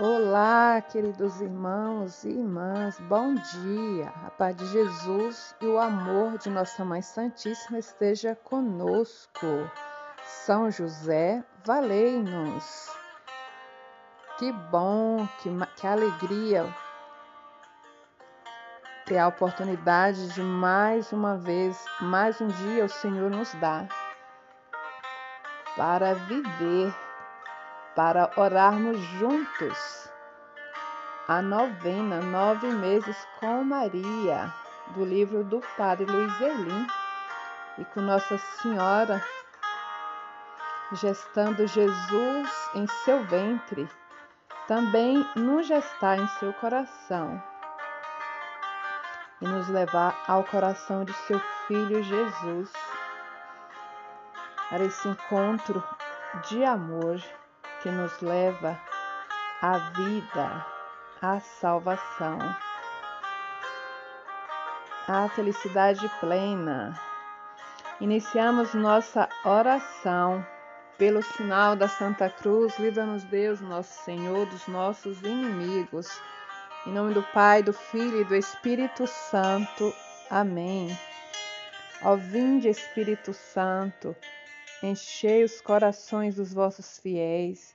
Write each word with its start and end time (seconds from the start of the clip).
Olá, 0.00 0.80
queridos 0.80 1.40
irmãos 1.40 2.22
e 2.22 2.28
irmãs, 2.28 3.00
bom 3.00 3.34
dia. 3.34 4.08
A 4.24 4.30
paz 4.30 4.54
de 4.54 4.64
Jesus 4.66 5.56
e 5.60 5.66
o 5.66 5.76
amor 5.76 6.38
de 6.38 6.48
Nossa 6.48 6.84
Mãe 6.84 7.02
Santíssima 7.02 7.80
esteja 7.80 8.36
conosco. 8.44 9.44
São 10.22 10.70
José, 10.70 11.42
valei-nos. 11.64 12.92
Que 14.38 14.52
bom, 14.70 15.26
que, 15.42 15.50
que 15.74 15.84
alegria 15.84 16.72
ter 19.04 19.18
a 19.18 19.26
oportunidade 19.26 20.28
de 20.28 20.40
mais 20.40 21.10
uma 21.12 21.36
vez, 21.36 21.84
mais 22.00 22.40
um 22.40 22.46
dia 22.46 22.84
o 22.84 22.88
Senhor 22.88 23.28
nos 23.32 23.52
dá 23.54 23.88
para 25.76 26.14
viver 26.14 26.94
para 27.98 28.30
orarmos 28.36 28.96
juntos. 29.18 30.08
A 31.26 31.42
novena 31.42 32.20
Nove 32.20 32.68
Meses 32.68 33.16
com 33.40 33.64
Maria, 33.64 34.54
do 34.94 35.04
livro 35.04 35.42
do 35.42 35.60
Padre 35.76 36.04
Luiz 36.06 36.40
Elim, 36.40 36.86
e 37.76 37.84
com 37.86 38.00
Nossa 38.00 38.38
Senhora 38.62 39.20
gestando 40.92 41.66
Jesus 41.66 42.70
em 42.76 42.86
seu 43.04 43.24
ventre, 43.24 43.88
também 44.68 45.28
nos 45.34 45.66
gestar 45.66 46.20
em 46.20 46.28
seu 46.38 46.52
coração 46.52 47.42
e 49.40 49.44
nos 49.44 49.68
levar 49.68 50.16
ao 50.28 50.44
coração 50.44 51.04
de 51.04 51.12
seu 51.12 51.40
Filho 51.66 52.00
Jesus, 52.04 52.72
para 54.70 54.84
esse 54.84 55.08
encontro 55.08 55.82
de 56.48 56.64
amor 56.64 57.20
que 57.82 57.90
nos 57.90 58.20
leva 58.20 58.78
à 59.62 59.78
vida, 59.78 60.66
à 61.22 61.40
salvação, 61.40 62.38
à 65.06 65.28
felicidade 65.28 66.08
plena. 66.20 66.98
Iniciamos 68.00 68.74
nossa 68.74 69.28
oração 69.44 70.44
pelo 70.96 71.22
sinal 71.22 71.76
da 71.76 71.88
Santa 71.88 72.28
Cruz, 72.28 72.78
livra-nos 72.78 73.24
Deus, 73.24 73.60
nosso 73.60 74.04
Senhor, 74.04 74.46
dos 74.46 74.66
nossos 74.66 75.20
inimigos. 75.22 76.20
Em 76.86 76.92
nome 76.92 77.14
do 77.14 77.22
Pai, 77.34 77.62
do 77.62 77.72
Filho 77.72 78.20
e 78.20 78.24
do 78.24 78.34
Espírito 78.34 79.06
Santo. 79.06 79.92
Amém. 80.30 80.96
Ó 82.02 82.16
vinde, 82.16 82.68
Espírito 82.68 83.32
Santo, 83.32 84.16
Enchei 84.80 85.42
os 85.42 85.60
corações 85.60 86.36
dos 86.36 86.54
vossos 86.54 87.00
fiéis 87.00 87.74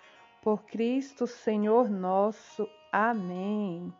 Por 0.41 0.63
Cristo, 0.63 1.27
Senhor 1.27 1.87
nosso. 1.87 2.67
Amém. 2.91 3.93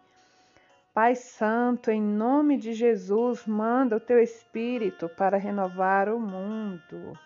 Pai 0.92 1.16
Santo, 1.16 1.92
em 1.92 2.02
nome 2.02 2.58
de 2.58 2.74
Jesus, 2.74 3.46
manda 3.46 3.96
o 3.96 4.00
teu 4.00 4.20
Espírito 4.20 5.08
para 5.08 5.38
renovar 5.38 6.10
o 6.10 6.20
mundo. 6.20 7.18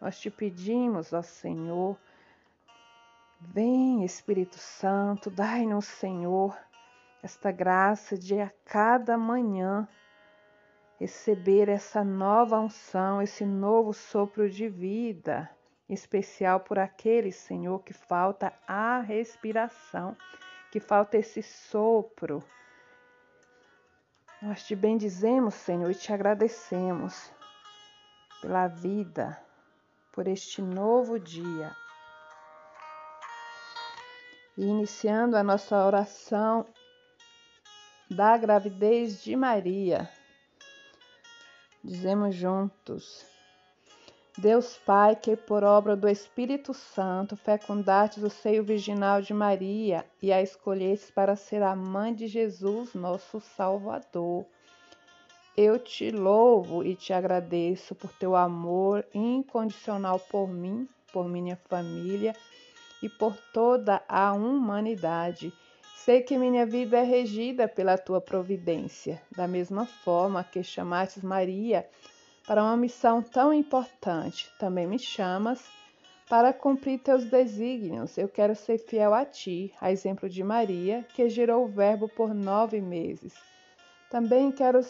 Nós 0.00 0.20
te 0.20 0.30
pedimos, 0.30 1.14
ó 1.14 1.22
Senhor, 1.22 1.98
vem 3.40 4.04
Espírito 4.04 4.58
Santo, 4.58 5.30
dai-nos, 5.30 5.86
Senhor, 5.86 6.54
esta 7.22 7.50
graça 7.50 8.18
de 8.18 8.38
a 8.38 8.52
cada 8.66 9.16
manhã 9.16 9.88
receber 11.00 11.68
essa 11.70 12.04
nova 12.04 12.60
unção, 12.60 13.22
esse 13.22 13.46
novo 13.46 13.94
sopro 13.94 14.48
de 14.50 14.68
vida, 14.68 15.50
especial 15.88 16.60
por 16.60 16.78
aquele, 16.78 17.32
Senhor, 17.32 17.82
que 17.82 17.92
falta 17.92 18.52
a 18.66 19.00
respiração, 19.00 20.16
que 20.70 20.80
falta 20.80 21.16
esse 21.16 21.42
sopro. 21.42 22.44
Nós 24.42 24.64
te 24.64 24.76
bendizemos, 24.76 25.54
Senhor, 25.54 25.90
e 25.90 25.94
te 25.94 26.12
agradecemos 26.12 27.32
pela 28.40 28.68
vida, 28.68 29.40
por 30.12 30.28
este 30.28 30.62
novo 30.62 31.18
dia. 31.18 31.74
E 34.56 34.64
iniciando 34.64 35.36
a 35.36 35.42
nossa 35.42 35.84
oração 35.84 36.66
da 38.10 38.36
gravidez 38.36 39.22
de 39.22 39.36
Maria, 39.36 40.08
Dizemos 41.82 42.34
juntos: 42.34 43.24
Deus 44.38 44.78
Pai, 44.86 45.16
que 45.16 45.36
por 45.36 45.64
obra 45.64 45.96
do 45.96 46.08
Espírito 46.08 46.72
Santo 46.72 47.36
fecundastes 47.36 48.22
o 48.22 48.30
seio 48.30 48.62
virginal 48.62 49.20
de 49.20 49.34
Maria 49.34 50.06
e 50.22 50.32
a 50.32 50.40
escolhestes 50.40 51.10
para 51.10 51.34
ser 51.34 51.60
a 51.60 51.74
mãe 51.74 52.14
de 52.14 52.28
Jesus, 52.28 52.94
nosso 52.94 53.40
Salvador. 53.40 54.46
Eu 55.56 55.76
te 55.76 56.12
louvo 56.12 56.84
e 56.84 56.94
te 56.94 57.12
agradeço 57.12 57.96
por 57.96 58.12
teu 58.12 58.36
amor 58.36 59.04
incondicional 59.12 60.20
por 60.20 60.46
mim, 60.46 60.88
por 61.12 61.28
minha 61.28 61.56
família 61.68 62.32
e 63.02 63.08
por 63.08 63.36
toda 63.52 64.00
a 64.08 64.32
humanidade 64.32 65.52
Sei 66.08 66.22
que 66.22 66.38
minha 66.38 66.64
vida 66.64 66.96
é 66.96 67.02
regida 67.02 67.68
pela 67.68 67.98
tua 67.98 68.18
providência, 68.18 69.20
da 69.36 69.46
mesma 69.46 69.84
forma 69.84 70.42
que 70.42 70.62
chamastes 70.62 71.22
Maria 71.22 71.86
para 72.48 72.64
uma 72.64 72.78
missão 72.78 73.22
tão 73.22 73.52
importante, 73.52 74.50
também 74.58 74.86
me 74.86 74.98
chamas 74.98 75.62
para 76.30 76.50
cumprir 76.50 76.98
teus 76.98 77.26
desígnios. 77.26 78.16
Eu 78.16 78.26
quero 78.26 78.56
ser 78.56 78.78
fiel 78.78 79.12
a 79.12 79.26
ti, 79.26 79.70
a 79.78 79.92
exemplo 79.92 80.30
de 80.30 80.42
Maria, 80.42 81.04
que 81.14 81.28
gerou 81.28 81.66
o 81.66 81.68
Verbo 81.68 82.08
por 82.08 82.32
nove 82.32 82.80
meses. 82.80 83.34
Também 84.10 84.50
quero, 84.50 84.80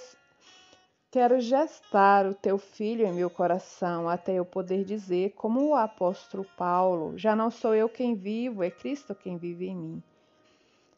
quero 1.10 1.41
gestar 1.41 2.26
o 2.26 2.34
teu 2.34 2.58
filho 2.58 3.04
em 3.04 3.12
meu 3.12 3.28
coração, 3.28 4.08
até 4.08 4.34
eu 4.34 4.44
poder 4.44 4.84
dizer, 4.84 5.30
como 5.30 5.70
o 5.70 5.74
apóstolo 5.74 6.47
Paulo: 6.56 7.18
Já 7.18 7.34
não 7.34 7.50
sou 7.50 7.74
eu 7.74 7.88
quem 7.88 8.14
vivo, 8.14 8.62
é 8.62 8.70
Cristo 8.70 9.16
quem 9.16 9.36
vive 9.36 9.66
em 9.66 9.76
mim 9.76 10.02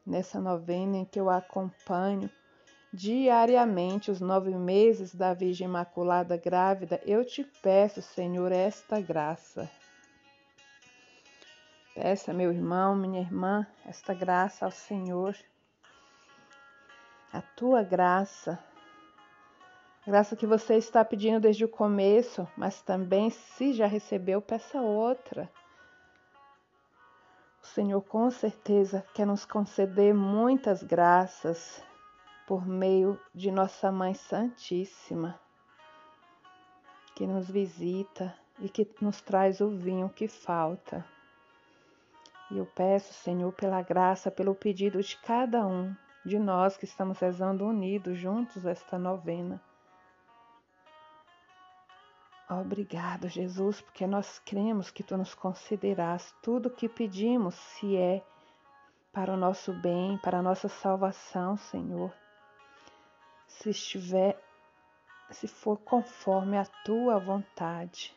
nessa 0.06 0.40
novena 0.40 0.96
em 0.96 1.04
que 1.04 1.20
eu 1.20 1.30
acompanho 1.30 2.28
diariamente 2.92 4.10
os 4.10 4.20
nove 4.20 4.50
meses 4.50 5.14
da 5.14 5.32
Virgem 5.32 5.66
Imaculada 5.66 6.36
grávida, 6.36 7.00
eu 7.04 7.24
te 7.24 7.44
peço, 7.62 8.02
Senhor, 8.02 8.50
esta 8.50 9.00
graça. 9.00 9.70
Peça, 11.94 12.32
meu 12.32 12.52
irmão, 12.52 12.96
minha 12.96 13.20
irmã, 13.20 13.66
esta 13.86 14.12
graça 14.12 14.64
ao 14.64 14.70
Senhor. 14.70 15.36
A 17.32 17.40
tua 17.40 17.82
graça. 17.82 18.58
Graça 20.06 20.34
que 20.34 20.46
você 20.46 20.76
está 20.76 21.04
pedindo 21.04 21.38
desde 21.38 21.64
o 21.64 21.68
começo, 21.68 22.48
mas 22.56 22.82
também, 22.82 23.30
se 23.30 23.72
já 23.72 23.86
recebeu, 23.86 24.40
peça 24.40 24.80
outra. 24.80 25.48
O 27.62 27.66
Senhor 27.66 28.00
com 28.00 28.30
certeza 28.30 29.04
quer 29.14 29.26
nos 29.26 29.44
conceder 29.44 30.14
muitas 30.14 30.82
graças 30.82 31.82
por 32.50 32.66
meio 32.66 33.16
de 33.32 33.48
Nossa 33.52 33.92
Mãe 33.92 34.12
Santíssima, 34.12 35.38
que 37.14 37.24
nos 37.24 37.48
visita 37.48 38.36
e 38.58 38.68
que 38.68 38.90
nos 39.00 39.20
traz 39.20 39.60
o 39.60 39.70
vinho 39.70 40.08
que 40.08 40.26
falta. 40.26 41.06
E 42.50 42.58
eu 42.58 42.66
peço, 42.66 43.14
Senhor, 43.14 43.52
pela 43.52 43.80
graça, 43.82 44.32
pelo 44.32 44.52
pedido 44.52 45.00
de 45.00 45.16
cada 45.18 45.64
um 45.64 45.94
de 46.26 46.40
nós 46.40 46.76
que 46.76 46.84
estamos 46.84 47.20
rezando 47.20 47.64
unidos 47.64 48.18
juntos 48.18 48.66
esta 48.66 48.98
novena 48.98 49.62
Obrigado, 52.50 53.28
Jesus, 53.28 53.80
porque 53.80 54.08
nós 54.08 54.40
cremos 54.40 54.90
que 54.90 55.04
tu 55.04 55.16
nos 55.16 55.36
concederás 55.36 56.34
tudo 56.42 56.66
o 56.66 56.74
que 56.74 56.88
pedimos, 56.88 57.54
se 57.54 57.96
é 57.96 58.24
para 59.12 59.34
o 59.34 59.36
nosso 59.36 59.72
bem, 59.72 60.18
para 60.18 60.40
a 60.40 60.42
nossa 60.42 60.66
salvação, 60.66 61.56
Senhor. 61.56 62.12
Se 63.50 63.70
estiver, 63.70 64.40
se 65.30 65.46
for 65.46 65.76
conforme 65.78 66.56
a 66.56 66.64
tua 66.84 67.18
vontade. 67.18 68.14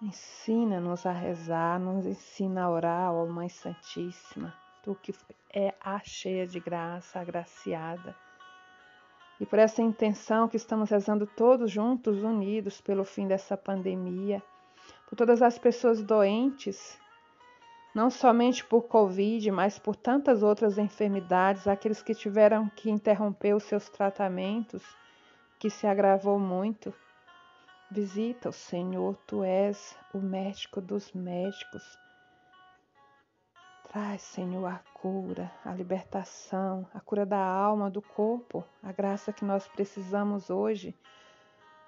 Ensina-nos 0.00 1.04
a 1.04 1.12
rezar, 1.12 1.78
nos 1.78 2.06
ensina 2.06 2.64
a 2.64 2.70
orar, 2.70 3.12
ó 3.12 3.26
Mãe 3.26 3.50
Santíssima. 3.50 4.54
tu 4.82 4.94
que 5.02 5.12
é 5.52 5.74
a 5.80 6.00
cheia 6.02 6.46
de 6.46 6.58
graça, 6.58 7.20
agraciada. 7.20 8.16
E 9.38 9.44
por 9.44 9.58
essa 9.58 9.82
intenção 9.82 10.48
que 10.48 10.56
estamos 10.56 10.88
rezando 10.88 11.26
todos 11.26 11.70
juntos, 11.70 12.22
unidos 12.22 12.80
pelo 12.80 13.04
fim 13.04 13.26
dessa 13.26 13.56
pandemia, 13.56 14.42
por 15.06 15.16
todas 15.16 15.42
as 15.42 15.58
pessoas 15.58 16.02
doentes, 16.02 16.98
não 17.94 18.10
somente 18.10 18.64
por 18.64 18.82
Covid, 18.82 19.50
mas 19.50 19.78
por 19.78 19.96
tantas 19.96 20.42
outras 20.42 20.78
enfermidades, 20.78 21.66
aqueles 21.66 22.02
que 22.02 22.14
tiveram 22.14 22.68
que 22.68 22.90
interromper 22.90 23.54
os 23.54 23.64
seus 23.64 23.88
tratamentos, 23.88 24.84
que 25.58 25.68
se 25.68 25.86
agravou 25.86 26.38
muito. 26.38 26.94
Visita 27.90 28.48
o 28.48 28.52
Senhor, 28.52 29.16
tu 29.26 29.42
és 29.42 29.98
o 30.14 30.18
médico 30.18 30.80
dos 30.80 31.12
médicos. 31.12 31.82
Traz, 33.88 34.22
Senhor, 34.22 34.64
a 34.66 34.80
cura, 34.94 35.50
a 35.64 35.74
libertação, 35.74 36.86
a 36.94 37.00
cura 37.00 37.26
da 37.26 37.44
alma, 37.44 37.90
do 37.90 38.00
corpo, 38.00 38.64
a 38.80 38.92
graça 38.92 39.32
que 39.32 39.44
nós 39.44 39.66
precisamos 39.66 40.48
hoje. 40.48 40.96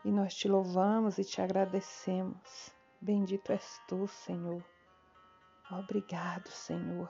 E 0.05 0.11
nós 0.11 0.35
te 0.35 0.49
louvamos 0.49 1.19
e 1.19 1.25
te 1.25 1.41
agradecemos. 1.41 2.75
Bendito 3.01 3.53
és 3.53 3.81
tu, 3.87 4.09
Senhor. 4.09 4.72
Obrigado, 5.79 6.49
Senhor. 6.49 7.09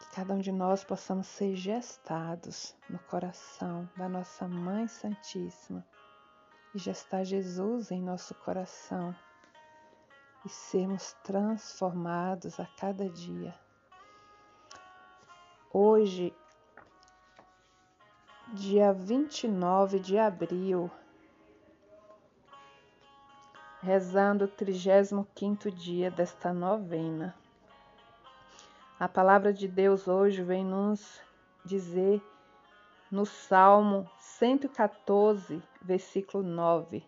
Que 0.00 0.10
cada 0.14 0.32
um 0.32 0.38
de 0.38 0.50
nós 0.50 0.82
possamos 0.82 1.26
ser 1.26 1.54
gestados 1.54 2.74
no 2.88 2.98
coração 2.98 3.88
da 3.96 4.08
nossa 4.08 4.48
Mãe 4.48 4.88
Santíssima 4.88 5.86
e 6.74 6.78
gestar 6.78 7.24
Jesus 7.24 7.90
em 7.90 8.00
nosso 8.00 8.34
coração 8.36 9.14
e 10.44 10.48
sermos 10.48 11.12
transformados 11.22 12.58
a 12.58 12.66
cada 12.66 13.08
dia. 13.08 13.54
Hoje, 15.70 16.34
dia 18.54 18.92
29 18.92 20.00
de 20.00 20.18
abril, 20.18 20.90
rezando 23.82 24.44
o 24.44 24.48
35 24.48 25.70
dia 25.70 26.10
desta 26.10 26.52
novena. 26.52 27.34
A 28.98 29.08
palavra 29.08 29.52
de 29.52 29.66
Deus 29.66 30.06
hoje 30.06 30.42
vem 30.42 30.64
nos 30.64 31.20
dizer 31.64 32.22
no 33.10 33.26
Salmo 33.26 34.08
114, 34.18 35.62
versículo 35.82 36.42
9: 36.42 37.04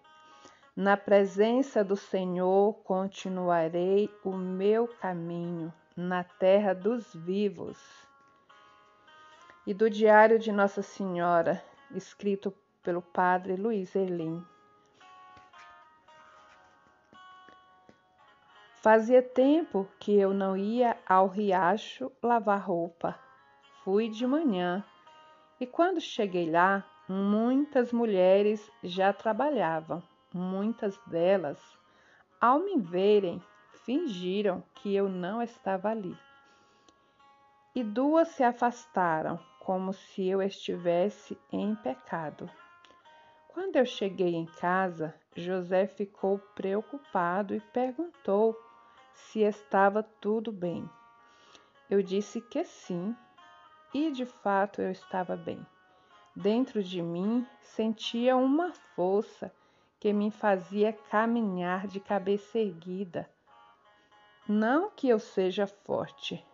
na 0.77 0.97
presença 0.97 1.85
do 1.85 1.95
Senhor 1.95 2.75
continuarei 2.83 4.11
o 4.25 4.33
meu 4.33 4.89
caminho 4.89 5.73
na 5.97 6.25
terra 6.25 6.75
dos 6.75 7.15
vivos. 7.15 7.79
E 9.65 9.73
do 9.73 9.89
diário 9.89 10.37
de 10.37 10.51
Nossa 10.51 10.83
Senhora, 10.83 11.63
escrito 11.93 12.53
pelo 12.83 13.01
padre 13.01 13.55
Luiz 13.55 13.95
Erlim. 13.95 14.45
Fazia 18.85 19.23
tempo 19.23 19.89
que 19.99 20.15
eu 20.15 20.35
não 20.35 20.55
ia 20.55 20.95
ao 21.09 21.27
riacho 21.27 22.13
lavar 22.23 22.61
roupa. 22.61 23.19
Fui 23.83 24.11
de 24.11 24.27
manhã 24.27 24.85
e 25.59 25.67
quando 25.67 26.03
cheguei 26.03 26.51
lá, 26.51 26.85
muitas 27.09 27.95
mulheres 27.95 28.71
já 28.83 29.11
trabalhavam 29.11 30.03
Muitas 30.35 30.99
delas, 31.07 31.59
ao 32.39 32.59
me 32.59 32.79
verem, 32.79 33.43
fingiram 33.85 34.63
que 34.75 34.95
eu 34.95 35.09
não 35.09 35.41
estava 35.41 35.89
ali. 35.89 36.15
E 37.75 37.83
duas 37.83 38.29
se 38.29 38.45
afastaram, 38.45 39.41
como 39.61 39.95
se 39.95 40.29
eu 40.29 40.43
estivesse 40.43 41.39
em 41.51 41.75
pecado. 41.77 42.51
Quando 43.49 43.77
eu 43.77 43.87
cheguei 43.87 44.35
em 44.35 44.45
casa, 44.45 45.15
José 45.35 45.87
ficou 45.87 46.39
preocupado 46.55 47.55
e 47.55 47.61
perguntou 47.61 48.64
se 49.15 49.41
estava 49.41 50.03
tudo 50.03 50.53
bem. 50.53 50.89
Eu 51.89 52.03
disse 52.03 52.41
que 52.41 52.65
sim, 52.65 53.17
e 53.93 54.11
de 54.11 54.27
fato 54.27 54.83
eu 54.83 54.91
estava 54.91 55.37
bem. 55.37 55.65
Dentro 56.35 56.83
de 56.83 57.01
mim 57.01 57.47
sentia 57.61 58.37
uma 58.37 58.73
força 58.95 59.55
que 60.01 60.13
me 60.13 60.31
fazia 60.31 60.93
caminhar 60.93 61.87
de 61.87 62.01
cabeça 62.01 62.59
erguida. 62.59 63.31
Não 64.47 64.91
que 64.91 65.09
eu 65.09 65.19
seja 65.19 65.67
forte, 65.67 66.45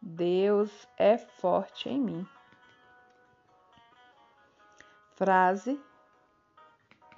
Deus 0.00 0.86
é 0.96 1.16
forte 1.16 1.88
em 1.88 1.98
mim. 1.98 2.26
Frase 5.14 5.80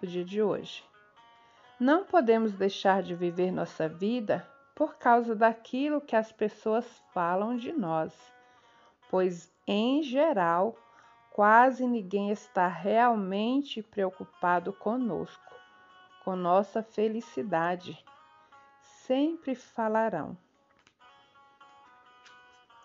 do 0.01 0.07
dia 0.07 0.25
de 0.25 0.41
hoje. 0.41 0.85
Não 1.81 2.05
podemos 2.05 2.53
deixar 2.53 3.03
de 3.03 3.15
viver 3.15 3.51
nossa 3.51 3.89
vida 3.89 4.49
por 4.79 4.95
causa 4.97 5.35
daquilo 5.35 6.01
que 6.01 6.15
as 6.15 6.31
pessoas 6.31 6.87
falam 7.13 7.57
de 7.57 7.73
nós, 7.73 8.15
pois, 9.11 9.53
em 9.67 10.05
geral, 10.05 10.77
quase 11.33 11.85
ninguém 11.85 12.31
está 12.31 12.69
realmente 12.69 13.83
preocupado 13.83 14.73
conosco 14.73 15.53
com 16.23 16.37
nossa 16.37 16.81
felicidade. 16.81 18.05
Sempre 18.81 19.57
falarão. 19.57 20.39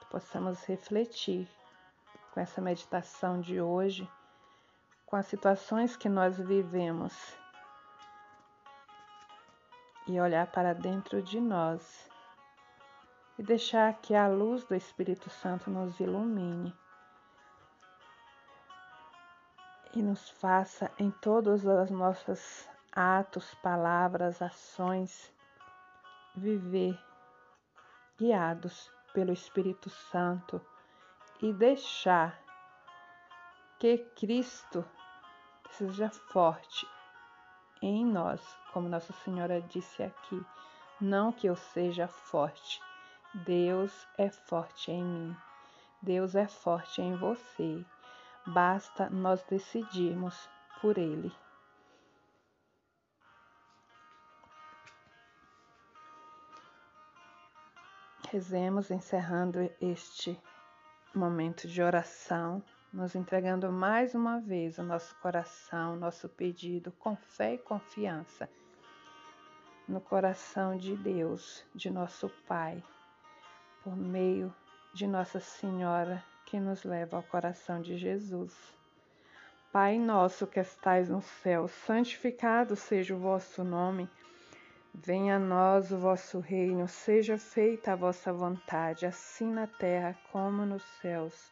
Possamos 0.09 0.63
refletir 0.65 1.47
com 2.31 2.39
essa 2.39 2.59
meditação 2.59 3.39
de 3.39 3.61
hoje, 3.61 4.09
com 5.05 5.15
as 5.15 5.27
situações 5.27 5.95
que 5.95 6.09
nós 6.09 6.39
vivemos 6.39 7.37
e 10.07 10.19
olhar 10.19 10.47
para 10.47 10.73
dentro 10.73 11.21
de 11.21 11.39
nós 11.39 12.09
e 13.37 13.43
deixar 13.43 13.93
que 14.01 14.13
a 14.13 14.27
luz 14.27 14.63
do 14.65 14.75
Espírito 14.75 15.29
Santo 15.29 15.69
nos 15.69 15.99
ilumine 15.99 16.75
e 19.93 20.01
nos 20.01 20.29
faça 20.29 20.91
em 20.97 21.09
todas 21.09 21.65
as 21.65 21.89
nossas 21.89 22.69
atos, 22.91 23.53
palavras, 23.55 24.41
ações, 24.41 25.33
viver 26.35 26.99
guiados 28.17 28.91
pelo 29.13 29.31
Espírito 29.31 29.89
Santo 29.89 30.61
e 31.41 31.53
deixar 31.53 32.39
que 33.79 33.97
Cristo 34.15 34.85
seja 35.71 36.09
forte 36.09 36.92
em 37.85 38.05
nós, 38.05 38.41
como 38.71 38.87
Nossa 38.87 39.11
Senhora 39.11 39.61
disse 39.61 40.03
aqui, 40.03 40.41
não 41.01 41.33
que 41.33 41.47
eu 41.47 41.55
seja 41.55 42.07
forte. 42.07 42.81
Deus 43.33 43.91
é 44.17 44.29
forte 44.29 44.91
em 44.91 45.03
mim. 45.03 45.35
Deus 46.01 46.33
é 46.35 46.47
forte 46.47 47.01
em 47.01 47.15
você. 47.15 47.83
Basta 48.45 49.09
nós 49.09 49.43
decidirmos 49.43 50.49
por 50.79 50.97
Ele. 50.97 51.31
Rezemos 58.31 58.89
encerrando 58.89 59.59
este 59.79 60.41
momento 61.13 61.67
de 61.67 61.81
oração, 61.81 62.63
nos 62.93 63.15
entregando 63.15 63.71
mais 63.71 64.13
uma 64.13 64.39
vez 64.39 64.77
o 64.77 64.83
nosso 64.83 65.15
coração, 65.15 65.95
nosso 65.95 66.29
pedido, 66.29 66.91
com 66.91 67.15
fé 67.15 67.55
e 67.55 67.57
confiança 67.57 68.47
no 69.87 69.99
coração 69.99 70.77
de 70.77 70.95
Deus, 70.95 71.65
de 71.73 71.89
nosso 71.89 72.29
Pai, 72.47 72.81
por 73.83 73.97
meio 73.97 74.53
de 74.93 75.07
Nossa 75.07 75.39
Senhora 75.39 76.23
que 76.45 76.59
nos 76.59 76.83
leva 76.83 77.17
ao 77.17 77.23
coração 77.23 77.81
de 77.81 77.97
Jesus. 77.97 78.55
Pai 79.71 79.97
nosso 79.97 80.45
que 80.45 80.59
estais 80.59 81.09
no 81.09 81.21
céu, 81.21 81.67
santificado 81.67 82.75
seja 82.75 83.15
o 83.15 83.19
vosso 83.19 83.63
nome. 83.63 84.07
Venha 84.93 85.37
a 85.37 85.39
nós 85.39 85.91
o 85.91 85.97
vosso 85.97 86.39
reino, 86.39 86.87
seja 86.87 87.39
feita 87.39 87.93
a 87.93 87.95
vossa 87.95 88.31
vontade, 88.31 89.07
assim 89.07 89.51
na 89.51 89.65
terra 89.65 90.15
como 90.31 90.63
nos 90.63 90.83
céus. 91.01 91.51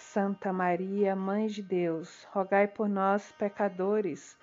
Santa 0.00 0.52
Maria, 0.52 1.14
Mãe 1.14 1.46
de 1.46 1.62
Deus, 1.62 2.26
rogai 2.32 2.66
por 2.66 2.88
nós, 2.88 3.30
pecadores, 3.32 4.36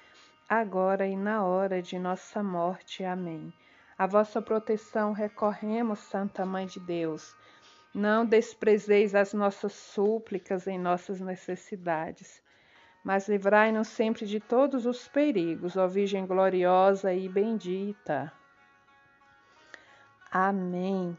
agora 0.48 1.06
e 1.06 1.18
na 1.18 1.44
hora 1.44 1.82
de 1.82 2.00
nossa 2.00 2.42
morte. 2.42 3.04
Amém. 3.04 3.52
A 3.98 4.06
vossa 4.06 4.42
proteção 4.42 5.12
recorremos, 5.12 6.00
Santa 6.00 6.46
Mãe 6.46 6.68
de 6.68 6.80
Deus. 6.80 7.36
Não 7.94 8.26
desprezeis 8.26 9.16
as 9.16 9.34
nossas 9.34 9.74
súplicas 9.74 10.68
em 10.68 10.78
nossas 10.78 11.20
necessidades, 11.20 12.42
mas 13.04 13.28
livrai-nos 13.28 13.88
sempre 13.88 14.26
de 14.26 14.40
todos 14.40 14.86
os 14.86 15.08
perigos, 15.08 15.76
ó 15.76 15.88
Virgem 15.88 16.26
gloriosa 16.26 17.14
e 17.14 17.28
bendita. 17.28 18.32
Amém. 20.32 21.18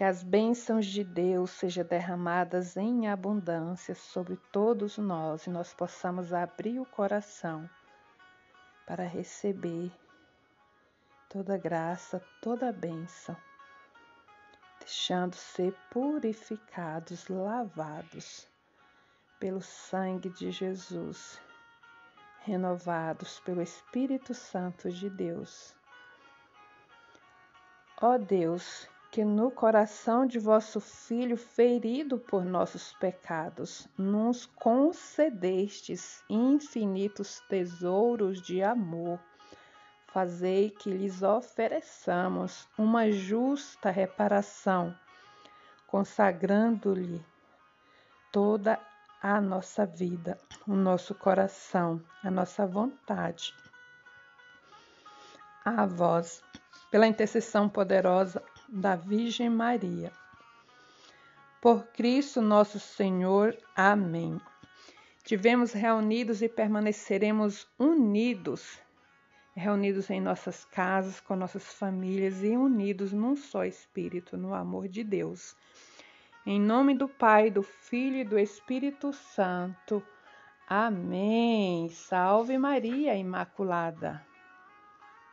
Que 0.00 0.04
as 0.04 0.22
bênçãos 0.22 0.86
de 0.86 1.04
Deus 1.04 1.50
sejam 1.50 1.84
derramadas 1.84 2.74
em 2.74 3.06
abundância 3.06 3.94
sobre 3.94 4.38
todos 4.50 4.96
nós 4.96 5.46
e 5.46 5.50
nós 5.50 5.74
possamos 5.74 6.32
abrir 6.32 6.80
o 6.80 6.86
coração 6.86 7.68
para 8.86 9.04
receber 9.04 9.92
toda 11.28 11.58
graça, 11.58 12.18
toda 12.40 12.72
bênção, 12.72 13.36
deixando 14.78 15.34
ser 15.34 15.76
purificados, 15.90 17.28
lavados 17.28 18.48
pelo 19.38 19.60
sangue 19.60 20.30
de 20.30 20.50
Jesus, 20.50 21.38
renovados 22.38 23.38
pelo 23.40 23.60
Espírito 23.60 24.32
Santo 24.32 24.90
de 24.90 25.10
Deus. 25.10 25.76
Ó 28.00 28.16
Deus, 28.16 28.88
que 29.10 29.24
no 29.24 29.50
coração 29.50 30.24
de 30.24 30.38
vosso 30.38 30.80
Filho, 30.80 31.36
ferido 31.36 32.16
por 32.16 32.44
nossos 32.44 32.92
pecados, 32.92 33.88
nos 33.98 34.46
concedestes 34.46 36.22
infinitos 36.30 37.40
tesouros 37.48 38.40
de 38.40 38.62
amor. 38.62 39.18
Fazei 40.12 40.70
que 40.70 40.90
lhes 40.90 41.22
ofereçamos 41.22 42.68
uma 42.78 43.10
justa 43.10 43.90
reparação, 43.90 44.94
consagrando-lhe 45.88 47.24
toda 48.30 48.78
a 49.20 49.40
nossa 49.40 49.84
vida, 49.84 50.38
o 50.66 50.74
nosso 50.74 51.14
coração, 51.14 52.00
a 52.22 52.30
nossa 52.30 52.64
vontade. 52.64 53.52
A 55.64 55.84
vós, 55.84 56.42
pela 56.90 57.06
intercessão 57.06 57.68
poderosa 57.68 58.42
da 58.70 58.94
Virgem 58.94 59.50
Maria. 59.50 60.12
Por 61.60 61.84
Cristo 61.88 62.40
nosso 62.40 62.78
Senhor. 62.78 63.56
Amém. 63.74 64.40
Tivemos 65.24 65.72
reunidos 65.72 66.40
e 66.40 66.48
permaneceremos 66.48 67.68
unidos, 67.78 68.80
reunidos 69.54 70.08
em 70.08 70.20
nossas 70.20 70.64
casas, 70.64 71.20
com 71.20 71.36
nossas 71.36 71.74
famílias 71.74 72.42
e 72.42 72.56
unidos 72.56 73.12
num 73.12 73.36
só 73.36 73.64
Espírito, 73.64 74.36
no 74.36 74.54
amor 74.54 74.88
de 74.88 75.04
Deus. 75.04 75.56
Em 76.46 76.60
nome 76.60 76.94
do 76.94 77.08
Pai, 77.08 77.50
do 77.50 77.62
Filho 77.62 78.16
e 78.16 78.24
do 78.24 78.38
Espírito 78.38 79.12
Santo. 79.12 80.02
Amém. 80.66 81.88
Salve 81.90 82.56
Maria 82.56 83.14
Imaculada. 83.16 84.29